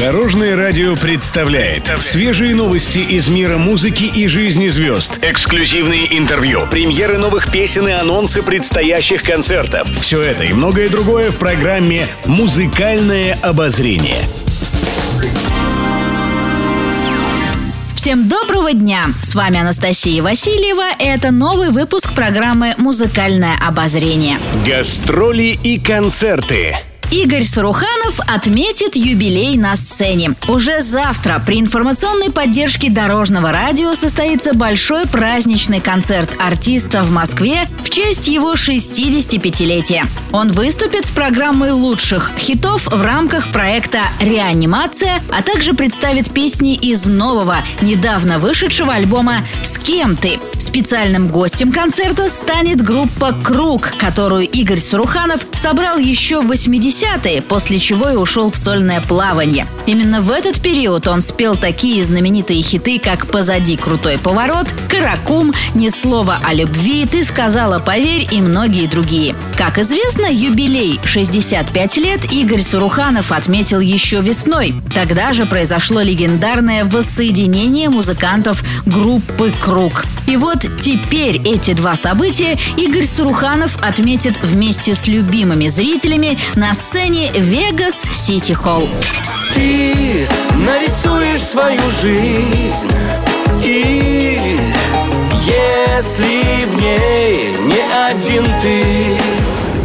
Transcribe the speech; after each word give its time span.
Дорожное 0.00 0.54
радио 0.54 0.94
представляет 0.94 1.88
свежие 2.00 2.54
новости 2.54 2.98
из 2.98 3.28
мира 3.28 3.58
музыки 3.58 4.04
и 4.04 4.28
жизни 4.28 4.68
звезд. 4.68 5.18
Эксклюзивные 5.22 6.16
интервью, 6.16 6.60
премьеры 6.70 7.18
новых 7.18 7.50
песен 7.50 7.88
и 7.88 7.90
анонсы 7.90 8.44
предстоящих 8.44 9.24
концертов. 9.24 9.88
Все 10.00 10.22
это 10.22 10.44
и 10.44 10.52
многое 10.52 10.88
другое 10.88 11.32
в 11.32 11.36
программе 11.36 12.06
«Музыкальное 12.26 13.36
обозрение». 13.42 14.20
Всем 17.96 18.28
доброго 18.28 18.72
дня! 18.72 19.06
С 19.20 19.34
вами 19.34 19.58
Анастасия 19.58 20.22
Васильева. 20.22 20.92
Это 21.00 21.32
новый 21.32 21.70
выпуск 21.70 22.12
программы 22.14 22.76
«Музыкальное 22.78 23.56
обозрение». 23.60 24.38
Гастроли 24.64 25.58
и 25.64 25.80
концерты. 25.80 26.76
Игорь 27.10 27.44
Саруханов 27.44 28.20
отметит 28.26 28.94
юбилей 28.94 29.56
на 29.56 29.76
сцене. 29.76 30.34
Уже 30.46 30.82
завтра 30.82 31.42
при 31.44 31.58
информационной 31.58 32.30
поддержке 32.30 32.90
Дорожного 32.90 33.50
радио 33.50 33.94
состоится 33.94 34.52
большой 34.52 35.06
праздничный 35.06 35.80
концерт 35.80 36.36
артиста 36.38 37.02
в 37.02 37.10
Москве 37.10 37.66
в 37.82 37.88
честь 37.88 38.28
его 38.28 38.52
65-летия. 38.52 40.04
Он 40.32 40.52
выступит 40.52 41.06
с 41.06 41.10
программой 41.10 41.70
лучших 41.70 42.30
хитов 42.36 42.86
в 42.86 43.02
рамках 43.02 43.50
проекта 43.52 44.02
«Реанимация», 44.20 45.22
а 45.30 45.42
также 45.42 45.72
представит 45.72 46.30
песни 46.30 46.74
из 46.74 47.06
нового, 47.06 47.56
недавно 47.80 48.38
вышедшего 48.38 48.92
альбома 48.92 49.46
«С 49.64 49.77
кем 49.78 50.16
ты?». 50.16 50.38
Специальным 50.58 51.28
гостем 51.28 51.72
концерта 51.72 52.28
станет 52.28 52.82
группа 52.82 53.32
«Круг», 53.42 53.92
которую 53.98 54.46
Игорь 54.46 54.78
Саруханов 54.78 55.40
собрал 55.54 55.98
еще 55.98 56.40
в 56.40 56.50
80-е, 56.50 57.40
после 57.42 57.78
чего 57.78 58.10
и 58.10 58.16
ушел 58.16 58.50
в 58.50 58.56
сольное 58.56 59.00
плавание. 59.00 59.66
Именно 59.86 60.20
в 60.20 60.30
этот 60.30 60.60
период 60.60 61.08
он 61.08 61.22
спел 61.22 61.54
такие 61.54 62.04
знаменитые 62.04 62.60
хиты, 62.60 62.98
как 62.98 63.26
«Позади 63.28 63.76
крутой 63.76 64.18
поворот», 64.18 64.66
«Каракум», 64.90 65.54
«Ни 65.74 65.88
слова 65.88 66.38
о 66.44 66.52
любви», 66.52 67.06
«Ты 67.10 67.24
сказала 67.24 67.78
поверь» 67.78 68.28
и 68.30 68.40
многие 68.40 68.88
другие. 68.88 69.34
Как 69.56 69.78
известно, 69.78 70.26
юбилей 70.26 71.00
65 71.04 71.96
лет 71.96 72.32
Игорь 72.32 72.62
Суруханов 72.62 73.32
отметил 73.32 73.80
еще 73.80 74.20
весной. 74.20 74.74
Тогда 74.94 75.32
же 75.32 75.46
произошло 75.46 76.02
легендарное 76.02 76.84
воссоединение 76.84 77.88
музыкантов 77.88 78.62
группы 78.84 79.52
«Круг». 79.60 79.67
И 80.26 80.36
вот 80.36 80.60
теперь 80.80 81.40
эти 81.44 81.72
два 81.72 81.94
события 81.96 82.58
Игорь 82.76 83.04
Суруханов 83.04 83.76
отметит 83.82 84.40
вместе 84.42 84.94
с 84.94 85.06
любимыми 85.06 85.68
зрителями 85.68 86.38
на 86.54 86.74
сцене 86.74 87.30
Vegas 87.30 88.06
City 88.10 88.56
Hall. 88.56 88.88
Ты 89.52 90.26
нарисуешь 90.56 91.42
свою 91.42 91.80
жизнь 91.90 92.90
И 93.64 94.58
если 95.44 96.64
в 96.66 96.76
ней 96.76 97.56
не 97.62 97.82
один 98.06 98.44
ты 98.60 99.18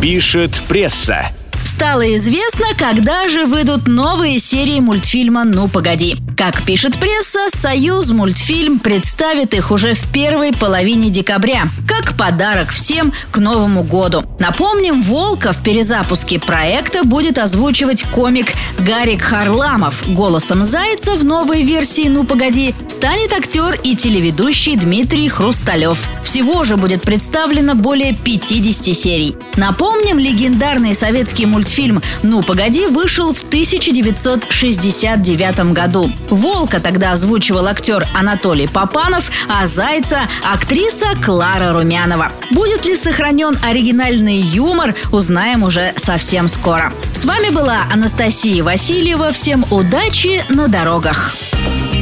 Пишет 0.00 0.52
пресса. 0.68 1.30
Стало 1.68 2.16
известно, 2.16 2.68
когда 2.78 3.28
же 3.28 3.44
выйдут 3.44 3.88
новые 3.88 4.38
серии 4.38 4.80
мультфильма 4.80 5.44
«Ну, 5.44 5.68
погоди». 5.68 6.16
Как 6.34 6.62
пишет 6.62 6.98
пресса, 6.98 7.48
«Союз 7.48 8.08
мультфильм» 8.08 8.78
представит 8.78 9.52
их 9.52 9.70
уже 9.70 9.92
в 9.92 10.10
первой 10.10 10.52
половине 10.52 11.10
декабря, 11.10 11.64
как 11.86 12.16
подарок 12.16 12.70
всем 12.70 13.12
к 13.30 13.38
Новому 13.38 13.82
году. 13.82 14.24
Напомним, 14.38 15.02
Волка 15.02 15.52
в 15.52 15.62
перезапуске 15.62 16.38
проекта 16.38 17.02
будет 17.02 17.38
озвучивать 17.38 18.02
комик 18.04 18.46
Гарик 18.78 19.20
Харламов. 19.20 20.04
Голосом 20.08 20.64
Зайца 20.64 21.16
в 21.16 21.24
новой 21.24 21.64
версии 21.64 22.08
«Ну, 22.08 22.24
погоди» 22.24 22.74
станет 22.88 23.32
актер 23.32 23.78
и 23.82 23.94
телеведущий 23.94 24.76
Дмитрий 24.76 25.28
Хрусталев. 25.28 26.08
Всего 26.24 26.64
же 26.64 26.76
будет 26.76 27.02
представлено 27.02 27.74
более 27.74 28.14
50 28.14 28.96
серий. 28.96 29.36
Напомним, 29.56 30.18
легендарный 30.18 30.94
советский 30.94 31.46
мультфильм 31.58 32.00
«Ну, 32.22 32.42
погоди» 32.42 32.86
вышел 32.86 33.34
в 33.34 33.42
1969 33.42 35.72
году. 35.72 36.08
Волка 36.30 36.78
тогда 36.78 37.10
озвучивал 37.10 37.66
актер 37.66 38.06
Анатолий 38.14 38.68
Попанов, 38.68 39.28
а 39.48 39.66
Зайца– 39.66 40.28
актриса 40.52 41.06
Клара 41.24 41.72
Румянова. 41.72 42.30
Будет 42.52 42.86
ли 42.86 42.94
сохранен 42.94 43.58
оригинальный 43.60 44.40
юмор, 44.40 44.94
узнаем 45.10 45.64
уже 45.64 45.94
совсем 45.96 46.46
скоро. 46.46 46.92
С 47.12 47.24
вами 47.24 47.50
была 47.50 47.78
Анастасия 47.92 48.62
Васильева. 48.62 49.32
Всем 49.32 49.64
удачи 49.72 50.44
на 50.48 50.68
дорогах! 50.68 51.34